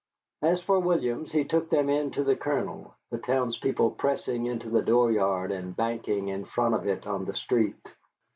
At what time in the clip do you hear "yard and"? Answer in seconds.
5.11-5.75